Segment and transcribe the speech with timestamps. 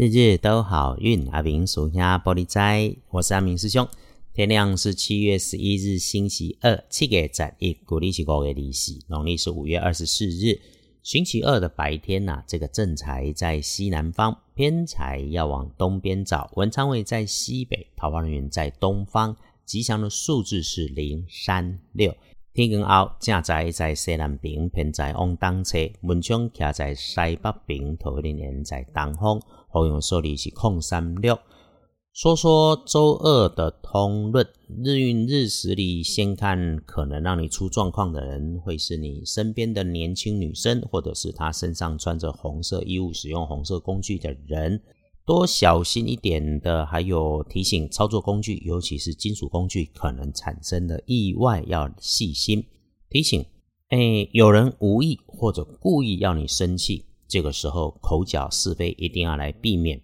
[0.00, 3.84] 日日都好运，阿明属下玻璃斋，我是阿明师兄。
[4.32, 10.60] 天亮是七月十一日星期二，七月十一，古历是五月利息，农历是五月二十四日，
[11.02, 19.34] 星期二的白天呐，这个正财在西南方，偏财要往东边找，文昌位在西北，桃花人在东方，
[19.66, 22.16] 吉祥的数字是零三六。
[22.58, 29.40] 天光后，正在在西南边，偏在往东侧；门窗徛在西北边，桃花人在东方。
[29.70, 31.38] 好用数字是空三六。
[32.12, 34.44] 说说周二的通论，
[34.82, 44.82] 日运日时里，先看可能让你出状况的人，会是你身边的年轻女生，或者是她身上穿着红色衣物、使用红色工具的人。
[45.28, 52.64] 多小心一点的，还有提醒操作工具，尤其是金属工具可能产生的意外，要细心
[53.10, 53.44] 提醒。
[53.90, 60.00] 哎，有人无意或者故意要你生气，这个时候口角是非一定要来避免。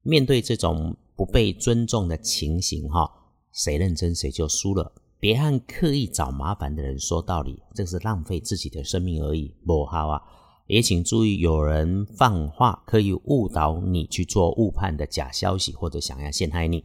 [0.00, 3.06] 面对这种不被尊重的情形，哈，
[3.52, 4.90] 谁认真谁就输了。
[5.20, 10.22] 别和刻意找麻烦的人说道理，这是浪费自己的生命而已，不好啊。
[10.72, 16.82] 也请注意，有人放话可以误导你去做误判的假消息，或者想要陷害你。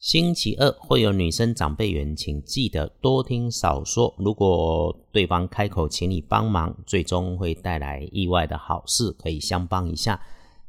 [0.00, 4.14] 星期二会有女生长辈缘，请记得多听少说。
[4.16, 10.18] 如果对方开口请你帮忙，最终会带来意外的好事，可以相帮一下。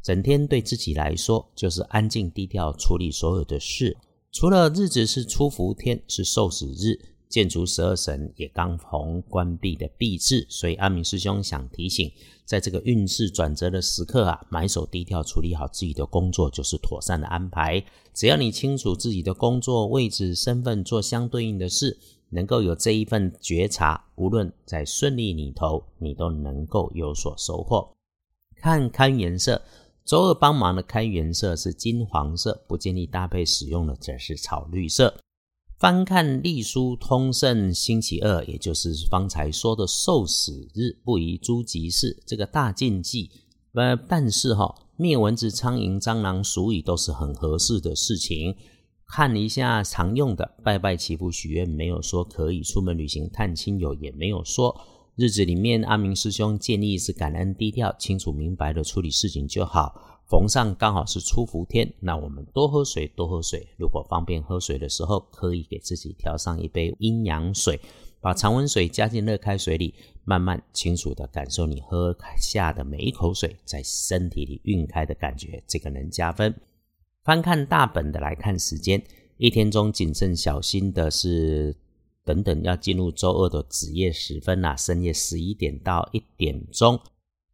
[0.04, 3.96] 整天对自己来说就是安静低调处理所有的事，
[4.34, 12.12] 除了日子是出伏天，是受死日，建筑十二神也刚逢关闭的闭制，所以阿明师兄想提醒。
[12.44, 17.86] 在这个运势转折的时刻啊，埋首低调处理好自己的工作，就是妥善的安排。
[18.16, 27.96] 只要你清楚自己的工作位置、身份，做相对应的事，能够有这一份觉察，无论在顺利里头，你都能够有所收获。
[28.56, 29.62] 看开颜色，
[30.04, 35.16] 周二帮忙的开颜色是金黄色，不建议搭配使用的则是草绿色。
[35.80, 43.32] 翻看隶书通胜星期二，也就是方才说的受死日，不宜诸吉事，这个大禁忌。
[43.72, 48.58] 呃，但是哈，灭蚊子、苍蝇、蟑螂、鼠蚁都是很合适的事情。
[49.08, 54.76] 看一下常用的拜拜祈福许愿，没有说可以出门旅行探亲友，也没有说
[55.20, 55.82] 日子里面。
[55.84, 60.24] 阿明师兄建议是感恩低调、清楚明白的处理事情就好。
[60.30, 63.68] 逢上刚好是初伏天，那我们多喝水，多喝水。
[63.78, 67.78] 如果方便喝水的时候，可以给自己调上一杯阴阳水，
[68.22, 69.94] 把常温水加进热开水里，
[70.24, 76.56] 慢慢清楚的感受你喝下的每一口水在身体里晕开的感觉，这个能加分。
[77.26, 79.04] 翻看大本的来看时间，
[79.36, 81.76] 一天中谨慎小心的是，
[82.30, 87.00] 等等要进入周二的子夜时分啦，深夜十一点到一点钟。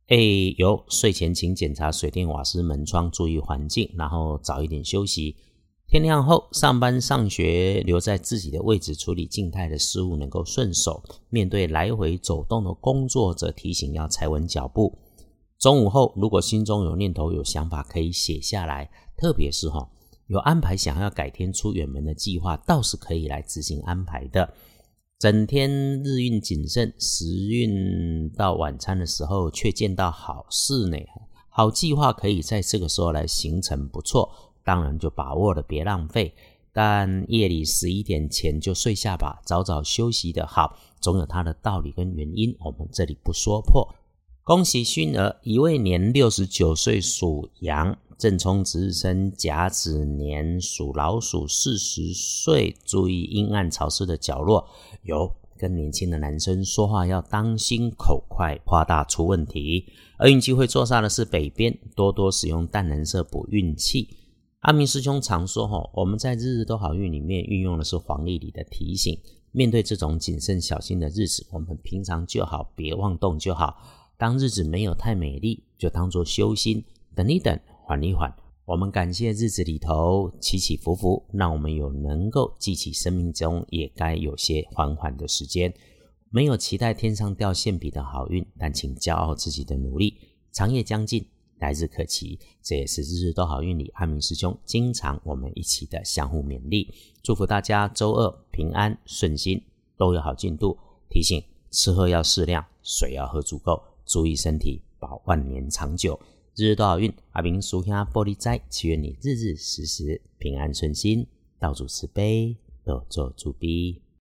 [0.08, 0.18] 哎，
[0.58, 5.38] 有睡前请检查水电瓦斯门窗，注意环境，然后早一点休息。
[5.88, 11.02] 天亮后上班上学，留在自己的位置处理静态的事物，能够顺手。
[11.30, 15.00] 面对来回走动的工作，则提醒要踩稳脚步。
[15.58, 18.92] 中午后，如果心中有念头、有想法，可以写下来。
[19.18, 19.90] 特别是哈，
[20.28, 24.54] 有安排想要改天出远门的计划，倒是可以来执行安排的。
[25.20, 25.70] 整天
[26.04, 30.98] 日运谨慎，时运到晚餐的时候却见到好事呢。
[31.50, 34.30] 好计划可以在这个时候来形成，不错，
[34.64, 36.34] 当然就把握了，别浪费。
[36.74, 43.88] 但夜里十一点前就睡下吧，早早休息的好，总有它的道理跟原因，我们这里不说破。
[44.46, 54.70] 恭喜勋儿，一位年六十九岁属羊，正冲值日生甲子年属老鼠四十岁，注意阴暗潮湿的角落。
[55.02, 59.88] 有跟年轻的男生说话要当心口快，夸大出问题。
[60.20, 64.10] 而运气会坐煞的是北边，多多使用淡蓝色补运气。
[64.60, 69.20] 阿明师兄常说：“哈，我们在日日都好运里面运用的是黄历里的提醒。
[69.52, 73.76] 面对这种谨慎小心的日子，我们平常就好，别妄动就好。
[74.18, 76.84] 当日子没有太美丽，就当做修心，
[77.14, 78.34] 等一等，缓一缓。”
[78.66, 85.72] 我们感谢日子里头起起伏伏，让我们有能够记起生命中也该有些缓缓的时间。
[86.32, 90.18] 没有期待天上掉馅饼的好运，但请骄傲自己的努力。
[90.52, 91.24] 长夜将近，
[91.60, 96.92] 来日可期，这也是日日都好运里阿明师兄经常我们一起的相互勉励。
[97.22, 99.62] 祝福大家周二平安顺心，
[99.96, 100.76] 都有好进度。
[101.08, 106.20] 提醒吃喝要适量，水要喝足够，注意身体，保万年长久。
[106.56, 111.28] 日日都好运，阿明叔下玻璃斋，祈愿你日日时时平安顺心，
[111.60, 112.56] 道主慈悲，
[112.86, 114.02] 乐做主逼。